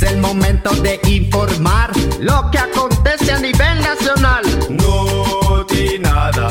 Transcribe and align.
Es 0.00 0.10
el 0.12 0.16
momento 0.16 0.70
de 0.76 0.98
informar 1.08 1.90
lo 2.20 2.50
que 2.50 2.56
acontece 2.56 3.32
a 3.32 3.38
nivel 3.38 3.80
nacional. 3.82 4.42
No 4.70 5.66
nada. 6.00 6.48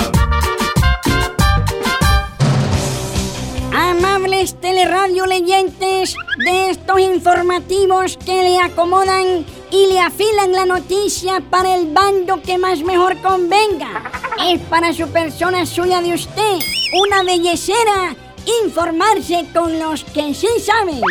Amables 3.73 4.53
teleradio 4.61 5.25
leyentes 5.25 6.15
de 6.45 6.69
estos 6.69 6.99
informativos 6.99 8.17
que 8.23 8.43
le 8.43 8.59
acomodan 8.59 9.43
y 9.71 9.87
le 9.87 9.99
afilan 9.99 10.51
la 10.51 10.67
noticia 10.67 11.41
para 11.49 11.73
el 11.73 11.91
bando 11.91 12.43
que 12.43 12.59
más 12.59 12.83
mejor 12.83 13.19
convenga. 13.21 14.11
Es 14.47 14.61
para 14.69 14.93
su 14.93 15.07
persona 15.07 15.65
suya 15.65 16.01
de 16.01 16.13
usted, 16.13 16.59
una 17.03 17.23
bellecera, 17.23 18.15
informarse 18.63 19.47
con 19.55 19.79
los 19.79 20.03
que 20.03 20.35
sí 20.35 20.49
saben. 20.63 21.01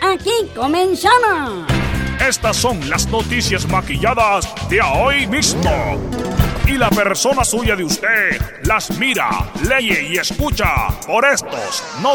Aquí 0.00 0.32
comenzamos. 0.54 1.81
Estas 2.28 2.56
son 2.56 2.88
las 2.88 3.08
noticias 3.08 3.66
maquilladas 3.68 4.48
de 4.70 4.80
hoy 4.80 5.26
mismo. 5.26 5.98
Y 6.68 6.78
la 6.78 6.88
persona 6.88 7.44
suya 7.44 7.74
de 7.74 7.82
usted 7.82 8.40
las 8.62 8.96
mira, 8.96 9.50
lee 9.68 10.12
y 10.12 10.18
escucha 10.18 10.72
por 11.04 11.24
estos 11.24 11.82
no 12.00 12.14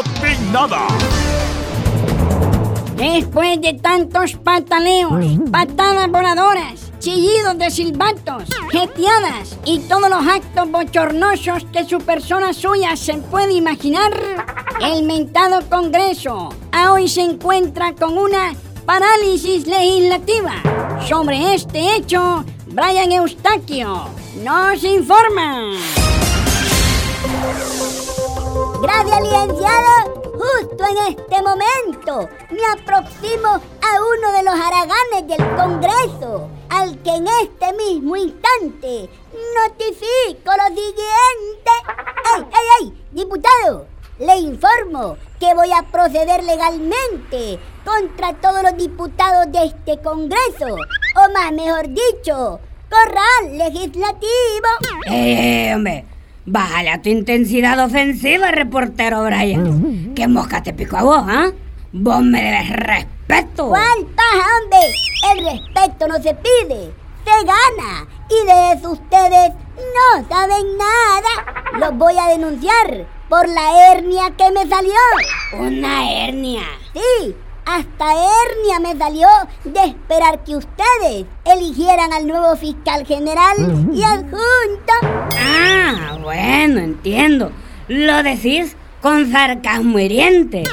nada. 0.50 0.80
Después 2.96 3.60
de 3.60 3.74
tantos 3.74 4.32
pataleos, 4.32 5.12
patadas 5.52 6.08
voladoras, 6.08 6.90
chillidos 7.00 7.58
de 7.58 7.70
silbatos, 7.70 8.44
jeteadas 8.72 9.58
y 9.66 9.80
todos 9.80 10.08
los 10.08 10.26
actos 10.26 10.70
bochornosos 10.70 11.66
que 11.70 11.84
su 11.84 11.98
persona 11.98 12.54
suya 12.54 12.96
se 12.96 13.14
puede 13.18 13.52
imaginar, 13.52 14.12
el 14.80 15.02
mentado 15.02 15.60
Congreso 15.68 16.48
hoy 16.86 17.08
se 17.08 17.22
encuentra 17.22 17.92
con 17.94 18.16
una 18.16 18.54
parálisis 18.88 19.66
legislativa. 19.66 20.54
Sobre 21.06 21.54
este 21.54 21.94
hecho, 21.94 22.42
Brian 22.68 23.12
Eustaquio 23.12 24.06
nos 24.36 24.82
informa. 24.82 25.72
Gracias, 28.80 29.20
licenciado. 29.20 30.22
Justo 30.38 30.84
en 30.86 30.96
este 31.08 31.42
momento 31.42 32.30
me 32.50 32.64
aproximo 32.72 33.48
a 33.48 33.90
uno 34.14 34.32
de 34.32 34.42
los 34.44 34.54
haraganes 34.54 35.26
del 35.26 35.56
Congreso, 35.56 36.48
al 36.70 36.96
que 37.02 37.10
en 37.10 37.26
este 37.42 37.72
mismo 37.74 38.16
instante 38.16 39.10
notifico 39.54 40.50
lo 40.56 40.68
siguiente. 40.68 41.72
¡Ey, 42.34 42.42
ey, 42.42 42.86
ey! 42.86 43.04
Diputado, 43.12 43.86
le 44.18 44.36
informo 44.38 45.16
que 45.38 45.54
voy 45.54 45.70
a 45.72 45.82
proceder 45.82 46.42
legalmente 46.42 47.58
contra 47.84 48.32
todos 48.34 48.62
los 48.62 48.76
diputados 48.76 49.50
de 49.52 49.66
este 49.66 50.02
Congreso, 50.02 50.74
o 50.74 51.32
más 51.32 51.52
mejor 51.52 51.88
dicho, 51.88 52.60
corral 52.90 53.58
legislativo. 53.58 54.68
¡Eh, 55.10 55.72
hombre! 55.74 56.04
Bájale 56.50 56.90
a 56.90 57.02
tu 57.02 57.10
intensidad 57.10 57.78
ofensiva, 57.84 58.50
reportero 58.50 59.22
Brian. 59.24 60.14
¿Qué 60.14 60.26
mosca 60.26 60.62
te 60.62 60.72
pico 60.72 60.96
a 60.96 61.02
vos, 61.02 61.22
ah? 61.26 61.50
Vos 61.92 62.22
me 62.22 62.42
debes 62.42 62.70
respeto. 62.70 63.68
¿Cuál 63.68 64.06
paja, 64.16 64.48
hombre? 64.62 64.78
El 65.30 65.44
respeto 65.44 66.08
no 66.08 66.14
se 66.22 66.34
pide, 66.34 66.92
se 67.28 67.44
gana. 67.44 68.06
Y 68.30 68.46
de 68.46 68.72
eso 68.72 68.90
ustedes 68.92 69.52
no 69.76 70.28
saben 70.28 70.76
nada. 70.76 71.78
Los 71.78 71.96
voy 71.96 72.14
a 72.18 72.28
denunciar 72.28 73.06
por 73.28 73.48
la 73.48 73.92
hernia 73.92 74.32
que 74.36 74.50
me 74.50 74.66
salió. 74.68 74.94
¿Una 75.58 76.10
hernia? 76.10 76.62
Sí, 76.92 77.34
hasta 77.64 78.06
hernia 78.12 78.80
me 78.80 78.96
salió 78.96 79.28
de 79.64 79.84
esperar 79.84 80.42
que 80.44 80.56
ustedes 80.56 81.26
eligieran 81.44 82.12
al 82.12 82.26
nuevo 82.26 82.56
fiscal 82.56 83.06
general 83.06 83.56
y 83.92 84.02
adjunto. 84.02 84.92
Ah, 85.36 86.18
bueno, 86.22 86.80
entiendo. 86.80 87.52
Lo 87.88 88.22
decís 88.22 88.76
con 89.00 89.30
sarcasmo 89.30 89.98
hiriente. 89.98 90.64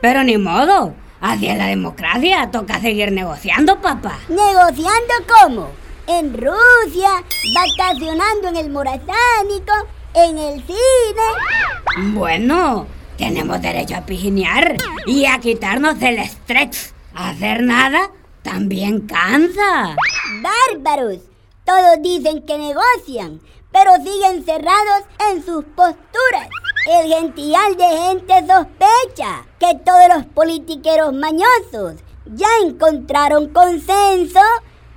Pero 0.00 0.22
ni 0.22 0.38
modo. 0.38 0.94
Así 1.20 1.48
es 1.48 1.56
la 1.56 1.66
democracia. 1.66 2.50
Toca 2.50 2.80
seguir 2.80 3.10
negociando, 3.10 3.80
papá. 3.80 4.18
¿Negociando 4.28 5.14
cómo? 5.40 5.85
En 6.08 6.32
Rusia, 6.32 7.24
vacacionando 7.54 8.48
en 8.48 8.56
el 8.56 8.70
Morazánico, 8.70 9.72
en 10.14 10.38
el 10.38 10.64
cine. 10.66 12.14
Bueno, 12.14 12.86
tenemos 13.18 13.60
derecho 13.60 13.96
a 13.96 14.06
pijinear 14.06 14.76
y 15.06 15.26
a 15.26 15.38
quitarnos 15.40 16.00
el 16.02 16.18
estrés. 16.18 16.94
Hacer 17.14 17.62
nada 17.62 18.10
también 18.42 19.00
cansa. 19.00 19.96
Bárbaros. 20.42 21.18
Todos 21.64 22.00
dicen 22.00 22.46
que 22.46 22.58
negocian, 22.58 23.40
pero 23.72 23.96
siguen 23.96 24.44
cerrados 24.44 25.02
en 25.32 25.44
sus 25.44 25.64
posturas. 25.64 26.48
El 26.88 27.12
gential 27.12 27.76
de 27.76 27.84
gente 27.84 28.34
sospecha 28.46 29.44
que 29.58 29.74
todos 29.84 30.08
los 30.14 30.26
politiqueros 30.26 31.12
mañosos 31.12 31.96
ya 32.26 32.46
encontraron 32.64 33.48
consenso, 33.48 34.40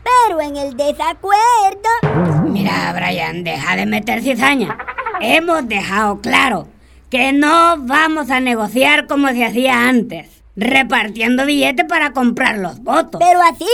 pero 0.04 0.42
en 0.42 0.58
el 0.58 0.76
desacuerdo... 0.76 1.90
Mira, 2.46 2.94
Brian, 2.94 3.44
deja 3.44 3.76
de 3.76 3.86
meter 3.86 4.22
cizaña. 4.22 4.78
Hemos 5.22 5.68
dejado 5.68 6.22
claro 6.22 6.68
que 7.10 7.34
no 7.34 7.78
vamos 7.80 8.30
a 8.30 8.40
negociar 8.40 9.08
como 9.08 9.30
se 9.30 9.46
hacía 9.46 9.88
antes, 9.90 10.44
repartiendo 10.56 11.46
billetes 11.46 11.86
para 11.86 12.14
comprar 12.14 12.58
los 12.58 12.82
votos. 12.84 13.20
Pero 13.20 13.42
así 13.42 13.68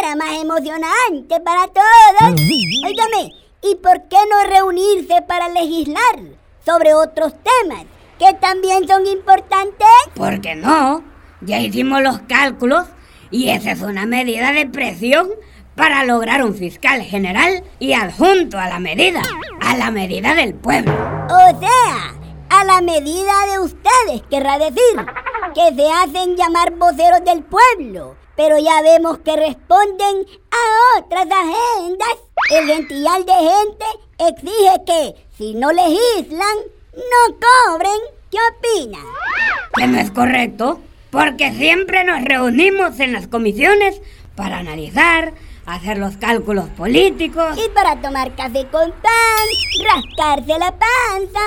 era 0.00 0.16
más 0.16 0.40
emocionante 0.40 1.40
para 1.40 1.66
todos. 1.68 2.40
Óigame, 2.86 3.32
¿y 3.62 3.74
por 3.76 4.02
qué 4.08 4.16
no 4.30 4.50
reunirse 4.50 5.22
para 5.22 5.48
legislar 5.48 6.20
sobre 6.64 6.94
otros 6.94 7.34
temas 7.34 7.84
que 8.18 8.34
también 8.34 8.86
son 8.86 9.06
importantes? 9.06 9.88
¿Por 10.14 10.40
qué 10.40 10.54
no? 10.54 11.02
Ya 11.40 11.60
hicimos 11.60 12.02
los 12.02 12.20
cálculos 12.20 12.86
y 13.30 13.48
esa 13.50 13.72
es 13.72 13.82
una 13.82 14.06
medida 14.06 14.52
de 14.52 14.66
presión 14.66 15.28
para 15.74 16.04
lograr 16.04 16.44
un 16.44 16.54
fiscal 16.54 17.02
general 17.02 17.64
y 17.78 17.92
adjunto 17.94 18.58
a 18.58 18.68
la 18.68 18.78
medida, 18.78 19.22
a 19.60 19.76
la 19.76 19.90
medida 19.90 20.34
del 20.34 20.54
pueblo. 20.54 20.92
O 20.92 21.60
sea, 21.60 22.14
a 22.50 22.64
la 22.64 22.80
medida 22.80 23.32
de 23.52 23.58
ustedes, 23.58 24.22
querrá 24.30 24.58
decir, 24.58 24.96
que 25.54 25.74
se 25.74 25.90
hacen 25.90 26.36
llamar 26.36 26.72
voceros 26.72 27.24
del 27.24 27.42
pueblo, 27.42 28.16
pero 28.36 28.58
ya 28.58 28.82
vemos 28.82 29.18
que 29.18 29.36
responden 29.36 30.26
a 30.50 30.98
otras 30.98 31.26
agendas. 31.26 32.18
El 32.50 32.66
gentillal 32.66 33.24
de 33.24 33.32
gente 33.32 33.84
exige 34.18 34.84
que, 34.86 35.26
si 35.36 35.54
no 35.54 35.72
legislan, 35.72 36.56
no 36.94 37.36
cobren. 37.40 38.00
¿Qué 38.30 38.38
opina? 38.50 38.98
Que 39.76 39.86
no 39.86 39.98
es 39.98 40.10
correcto, 40.10 40.80
porque 41.10 41.52
siempre 41.52 42.02
nos 42.02 42.22
reunimos 42.24 42.98
en 42.98 43.12
las 43.12 43.28
comisiones 43.28 44.00
para 44.34 44.58
analizar, 44.58 45.32
hacer 45.66 45.98
los 45.98 46.16
cálculos 46.16 46.68
políticos. 46.70 47.56
Y 47.56 47.68
para 47.70 48.00
tomar 48.00 48.34
café 48.34 48.66
con 48.70 48.90
pan, 48.92 49.46
rascarse 49.94 50.58
la 50.58 50.72
panza, 50.72 51.40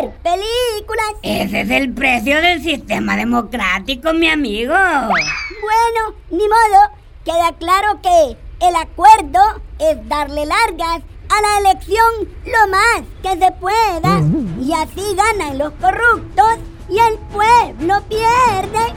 ver 0.00 0.10
películas. 0.22 1.14
Ese 1.22 1.60
es 1.62 1.70
el 1.70 1.92
precio 1.92 2.40
del 2.40 2.62
sistema 2.62 3.16
democrático, 3.16 4.12
mi 4.12 4.28
amigo. 4.28 4.74
Bueno, 4.74 6.14
ni 6.30 6.48
modo. 6.48 7.04
Queda 7.24 7.52
claro 7.58 8.02
que 8.02 8.36
el 8.66 8.76
acuerdo 8.76 9.40
es 9.78 10.08
darle 10.08 10.44
largas 10.44 11.02
a 11.30 11.40
la 11.40 11.70
elección 11.70 12.28
lo 12.44 12.70
más 12.70 13.02
que 13.22 13.30
se 13.42 13.50
pueda. 13.52 14.20
Y 14.60 14.72
así 14.74 15.16
ganan 15.16 15.56
los 15.56 15.72
corruptos 15.80 16.58
y 16.90 16.98
el 16.98 17.18
pueblo 17.32 18.02
pierde. 18.08 18.92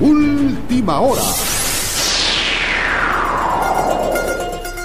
Última 0.00 1.00
hora. 1.00 1.22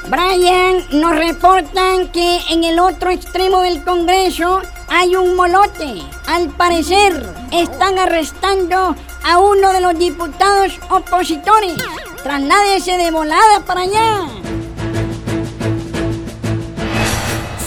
Brian, 0.10 0.84
nos 0.92 1.16
reportan 1.16 2.08
que 2.08 2.40
en 2.50 2.64
el 2.64 2.80
otro 2.80 3.12
extremo 3.12 3.62
del 3.62 3.84
Congreso 3.84 4.60
hay 4.88 5.16
un 5.16 5.36
molote. 5.36 6.02
Al 6.26 6.50
parecer, 6.50 7.32
están 7.52 8.00
arrestando 8.00 8.96
a 9.24 9.38
uno 9.38 9.72
de 9.72 9.82
los 9.82 10.00
diputados 10.00 10.80
opositores. 10.90 11.76
Trasládese 12.24 12.98
de 12.98 13.12
volada 13.12 13.60
para 13.68 13.82
allá. 13.82 14.22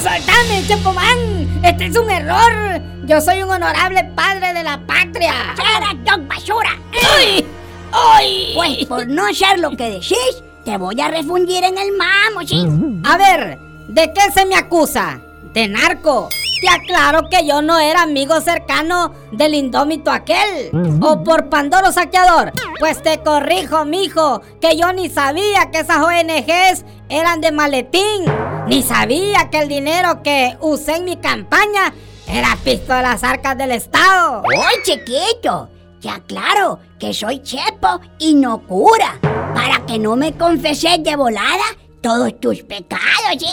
¡Soltame, 0.02 0.66
Chepomán! 0.66 1.60
¡Este 1.62 1.86
es 1.86 1.96
un 1.96 2.10
error! 2.10 2.82
Yo 3.04 3.20
soy 3.20 3.44
un 3.44 3.50
honorable 3.50 4.02
padre 4.16 4.52
de 4.52 4.64
la 4.64 4.84
patria. 4.84 5.54
¡Cara, 5.56 5.94
Basura! 6.26 6.76
¡Ay! 7.16 7.46
¡Ay! 7.92 8.52
Pues 8.56 8.86
por 8.86 9.06
no 9.06 9.28
hacer 9.28 9.60
lo 9.60 9.76
que 9.76 9.90
decís, 9.90 10.42
te 10.64 10.76
voy 10.76 11.00
a 11.00 11.08
refundir 11.08 11.64
en 11.64 11.78
el 11.78 11.92
mamo, 11.96 12.46
¿sí? 12.46 12.66
A 13.04 13.16
ver, 13.16 13.58
¿de 13.88 14.12
qué 14.12 14.30
se 14.32 14.46
me 14.46 14.56
acusa? 14.56 15.20
¿De 15.52 15.68
narco? 15.68 16.28
Te 16.60 16.68
aclaro 16.68 17.28
que 17.28 17.44
yo 17.44 17.60
no 17.60 17.78
era 17.80 18.02
amigo 18.02 18.40
cercano 18.40 19.12
del 19.32 19.54
indómito 19.54 20.12
aquel. 20.12 20.70
O 21.02 21.24
por 21.24 21.48
Pandoro 21.48 21.90
Saqueador. 21.90 22.52
Pues 22.78 23.02
te 23.02 23.18
corrijo, 23.18 23.84
mijo, 23.84 24.40
que 24.60 24.76
yo 24.76 24.92
ni 24.92 25.10
sabía 25.10 25.70
que 25.72 25.80
esas 25.80 25.98
ONGs 25.98 26.84
eran 27.08 27.40
de 27.40 27.50
maletín. 27.50 28.24
Ni 28.68 28.82
sabía 28.84 29.50
que 29.50 29.58
el 29.58 29.68
dinero 29.68 30.22
que 30.22 30.56
usé 30.60 30.96
en 30.96 31.04
mi 31.04 31.16
campaña 31.16 31.92
era 32.28 32.56
pisto 32.62 32.94
de 32.94 33.02
las 33.02 33.24
arcas 33.24 33.58
del 33.58 33.72
Estado. 33.72 34.42
¡Oye, 34.42 34.82
chiquito! 34.84 35.68
Te 36.00 36.08
aclaro 36.08 36.78
que 36.98 37.12
soy 37.12 37.42
chepo 37.42 38.00
y 38.18 38.34
no 38.34 38.60
cura. 38.66 39.18
Para 39.62 39.86
que 39.86 39.96
no 39.96 40.16
me 40.16 40.36
confeses 40.36 41.04
de 41.04 41.14
volada 41.14 41.62
todos 42.00 42.40
tus 42.40 42.64
pecados, 42.64 43.38
¿sí? 43.38 43.46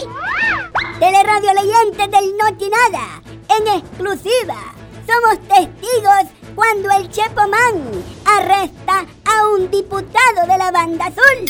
Teleradio 1.00 1.54
Leyentes 1.54 2.10
del 2.10 2.36
Nada, 2.36 3.22
en 3.56 3.68
exclusiva. 3.78 4.58
Somos 5.06 5.40
testigos 5.48 6.34
cuando 6.56 6.90
el 6.98 7.12
Chepo 7.12 7.48
Man 7.48 8.04
arresta 8.26 9.06
a 9.24 9.48
un 9.50 9.70
diputado 9.70 10.48
de 10.48 10.58
la 10.58 10.72
banda 10.72 11.06
azul. 11.06 11.46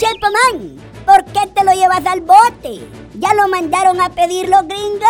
Chepo 0.00 0.26
Man, 0.26 0.76
¿por 1.06 1.24
qué 1.26 1.46
te 1.54 1.62
lo 1.62 1.72
llevas 1.72 2.04
al 2.04 2.22
bote? 2.22 2.80
¿Ya 3.14 3.32
lo 3.34 3.46
mandaron 3.46 4.00
a 4.00 4.08
pedir 4.08 4.48
los 4.48 4.66
gringos? 4.66 5.08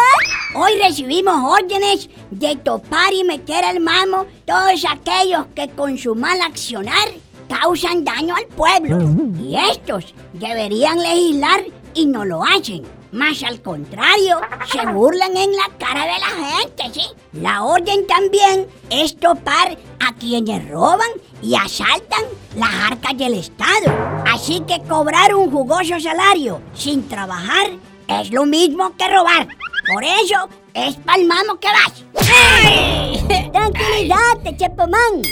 Hoy 0.54 0.72
recibimos 0.78 1.36
órdenes 1.42 2.10
de 2.30 2.54
topar 2.56 3.14
y 3.14 3.24
meter 3.24 3.64
al 3.64 3.80
mamo 3.80 4.26
todos 4.44 4.84
aquellos 4.84 5.46
que 5.54 5.70
con 5.70 5.96
su 5.96 6.14
mal 6.14 6.38
accionar 6.42 7.08
causan 7.50 8.04
daño 8.04 8.34
al 8.36 8.46
pueblo. 8.46 8.98
Y 9.38 9.56
estos 9.56 10.14
deberían 10.32 10.98
legislar 10.98 11.64
y 11.94 12.06
no 12.06 12.24
lo 12.24 12.42
hacen. 12.44 12.82
Más 13.12 13.42
al 13.42 13.60
contrario, 13.60 14.40
se 14.70 14.86
burlan 14.86 15.36
en 15.36 15.50
la 15.56 15.68
cara 15.78 16.04
de 16.04 16.20
la 16.20 16.48
gente, 16.48 16.84
¿sí? 16.92 17.06
La 17.32 17.64
orden 17.64 18.06
también 18.06 18.68
es 18.88 19.16
topar 19.16 19.76
a 19.98 20.14
quienes 20.14 20.68
roban 20.68 21.08
y 21.42 21.56
asaltan 21.56 22.22
las 22.54 22.72
arcas 22.72 23.18
del 23.18 23.34
Estado. 23.34 23.92
Así 24.32 24.60
que 24.60 24.80
cobrar 24.82 25.34
un 25.34 25.50
jugoso 25.50 25.98
salario 25.98 26.62
sin 26.72 27.08
trabajar 27.08 27.70
es 28.06 28.30
lo 28.30 28.46
mismo 28.46 28.94
que 28.96 29.08
robar. 29.08 29.48
Por 29.92 30.04
eso 30.04 30.48
es 30.72 30.94
palmamo 30.96 31.58
que 31.58 31.68
vas. 31.68 32.04
Tranquilízate, 33.52 34.56
Chepomán. 34.56 35.22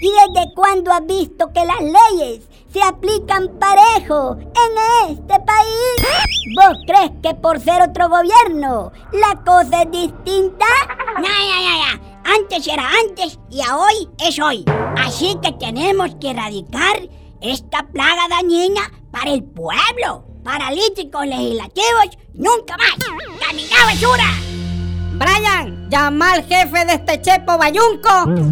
¿Y 0.00 0.10
desde 0.10 0.52
cuándo 0.54 0.92
has 0.92 1.06
visto 1.06 1.52
que 1.52 1.64
las 1.64 1.80
leyes 1.80 2.42
se 2.72 2.82
aplican 2.82 3.58
parejo 3.58 4.36
en 4.36 5.10
este 5.10 5.40
país? 5.40 6.26
¿Vos 6.54 6.76
crees 6.86 7.12
que 7.22 7.34
por 7.34 7.60
ser 7.60 7.82
otro 7.82 8.08
gobierno 8.08 8.92
la 9.12 9.42
cosa 9.44 9.82
es 9.82 9.90
distinta? 9.90 10.66
Ya, 11.16 11.22
ya, 11.22 11.76
ya. 11.78 12.00
Antes 12.24 12.66
era 12.66 12.88
antes 13.06 13.38
y 13.50 13.62
a 13.62 13.76
hoy 13.76 14.08
es 14.26 14.38
hoy. 14.38 14.64
Así 14.98 15.36
que 15.42 15.52
tenemos 15.52 16.14
que 16.20 16.30
erradicar 16.30 17.08
esta 17.40 17.86
plaga 17.86 18.28
dañina 18.28 18.90
para 19.10 19.30
el 19.30 19.44
pueblo. 19.44 20.24
Paralíticos 20.44 21.26
legislativos, 21.26 22.18
nunca 22.34 22.76
más. 22.76 22.96
¡Camina 23.40 23.84
basura! 23.86 24.55
Brian, 25.18 25.88
llama 25.88 26.32
al 26.32 26.44
jefe 26.44 26.84
de 26.84 26.92
este 26.94 27.22
chepo 27.22 27.56
bayunco 27.56 28.10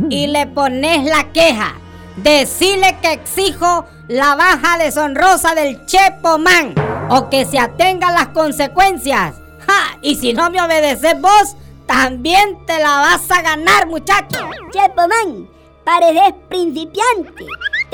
y 0.08 0.26
le 0.26 0.46
pones 0.46 1.05
la 1.05 1.31
queja. 1.32 1.75
Decile 2.16 2.96
que 3.02 3.12
exijo 3.12 3.84
la 4.08 4.34
baja 4.34 4.78
deshonrosa 4.78 5.55
del 5.55 5.84
chepo 5.84 6.38
man 6.38 6.75
o 7.11 7.28
que 7.28 7.44
se 7.44 7.58
atenga 7.58 8.08
a 8.08 8.12
las 8.12 8.28
consecuencias. 8.28 9.34
Ja, 9.66 9.99
y 10.00 10.14
si 10.16 10.32
no 10.32 10.50
me 10.50 10.62
obedeces 10.62 11.20
vos, 11.20 11.56
también 11.87 12.64
te 12.67 12.78
la 12.78 13.00
vas 13.00 13.31
a 13.31 13.43
ganar, 13.43 13.87
muchacho. 13.87 14.49
Chepo 14.72 15.02
man, 15.08 15.49
pareces 15.84 16.34
principiante. 16.49 17.44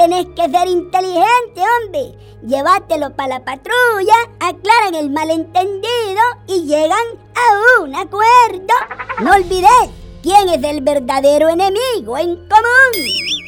Tenés 0.00 0.29
que 0.29 0.49
ser 0.49 0.67
inteligente, 0.67 1.61
hombre. 1.61 2.17
Llévatelo 2.43 3.14
para 3.14 3.35
la 3.35 3.44
patrulla, 3.44 4.14
aclaran 4.41 4.94
el 4.94 5.11
malentendido 5.11 6.23
y 6.47 6.64
llegan 6.64 7.06
a 7.35 7.82
un 7.82 7.94
acuerdo. 7.94 8.75
No 9.19 9.32
olvides 9.35 9.91
quién 10.23 10.49
es 10.49 10.64
el 10.64 10.81
verdadero 10.81 11.50
enemigo 11.50 12.17
en 12.17 12.35
común. 12.49 12.94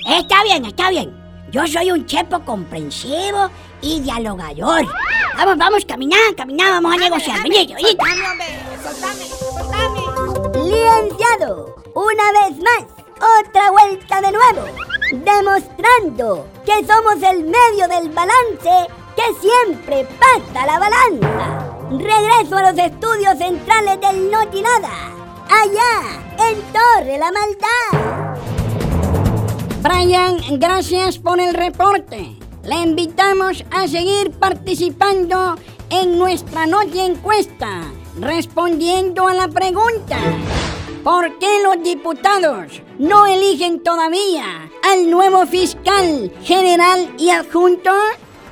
Está 0.07 0.43
bien, 0.43 0.67
está 0.67 0.91
bien. 0.91 1.17
Yo 1.51 1.67
soy 1.67 1.91
un 1.91 2.05
chepo 2.05 2.41
comprensivo 2.41 3.49
y 3.81 4.01
dialogador. 4.01 4.85
Vamos, 5.35 5.57
vamos, 5.57 5.87
caminar, 5.87 6.35
caminar, 6.37 6.73
vamos 6.73 6.93
a 6.93 6.99
negociar. 6.99 7.43
Vení, 7.45 7.67
vení. 7.67 7.97
Licenciado, 10.69 11.77
una 11.95 12.33
vez 12.43 12.59
más, 12.59 12.85
otra 13.41 13.71
vuelta 13.71 14.21
de 14.21 14.33
nuevo, 14.33 14.67
demostrando 15.13 16.47
que 16.65 16.85
somos 16.87 17.23
el 17.23 17.45
medio 17.45 17.87
del 17.89 18.09
balance 18.11 18.89
que 19.15 19.23
siempre 19.41 20.09
pasa 20.19 20.67
la 20.67 20.79
balanza. 20.79 21.69
Regreso 21.91 22.57
a 22.57 22.73
los 22.73 22.79
estudios 22.79 23.37
centrales 23.37 24.01
del 24.01 24.31
Notinada, 24.31 25.13
allá 25.49 26.49
en 26.49 26.63
Torre 26.73 27.19
la 27.19 27.31
Maldad. 27.31 28.39
Brian, 29.83 30.39
gracias 30.59 31.19
por 31.19 31.41
el 31.41 31.53
reporte. 31.53 32.39
Le 32.65 32.77
invitamos 32.77 33.65
a 33.71 33.87
seguir 33.89 34.31
participando 34.31 35.57
en 35.91 36.19
nuestra 36.19 36.67
noche 36.67 37.05
encuesta, 37.05 37.83
respondiendo 38.19 39.29
a 39.29 39.35
la 39.35 39.49
pregunta. 39.49 40.19
¿Por 41.03 41.37
qué 41.39 41.63
los 41.65 41.83
diputados 41.83 42.81
no 42.97 43.27
eligen 43.27 43.83
todavía 43.83 44.71
al 44.85 45.11
nuevo 45.11 45.47
fiscal 45.47 46.33
general 46.45 47.13
y 47.19 47.31
adjunto? 47.31 47.91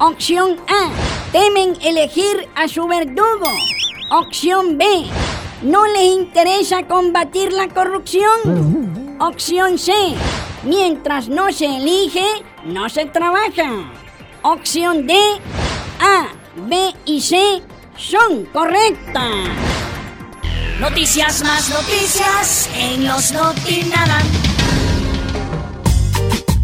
Opción 0.00 0.56
A. 0.66 0.90
Temen 1.30 1.76
elegir 1.80 2.48
a 2.56 2.66
su 2.66 2.88
verdugo. 2.88 3.46
Opción 4.10 4.78
B. 4.78 4.84
No 5.62 5.86
les 5.86 6.02
interesa 6.02 6.88
combatir 6.88 7.52
la 7.52 7.68
corrupción. 7.68 9.16
Opción 9.20 9.78
C. 9.78 9.92
Mientras 10.64 11.28
no 11.28 11.52
se 11.52 11.66
elige, 11.66 12.26
no 12.64 12.88
se 12.88 13.06
trabaja. 13.06 13.92
Opción 14.42 15.06
D. 15.06 15.14
A, 16.00 16.26
B 16.68 16.92
y 17.04 17.20
C 17.20 17.62
son 17.96 18.46
correctas. 18.46 19.69
Noticias 20.80 21.44
más 21.44 21.68
noticias 21.68 22.70
en 22.74 23.06
los 23.06 23.32
Notinadas. 23.32 24.24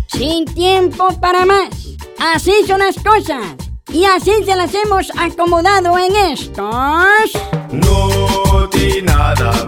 Sin 0.06 0.46
tiempo 0.46 1.08
para 1.20 1.44
más. 1.44 1.68
Así 2.18 2.64
son 2.66 2.78
las 2.78 2.96
cosas. 2.96 3.42
Y 3.92 4.06
así 4.06 4.32
se 4.46 4.56
las 4.56 4.73
hemos 4.73 5.11
acomodado 5.18 5.99
en 5.99 6.16
estos... 6.32 7.30
Notinada. 7.70 9.66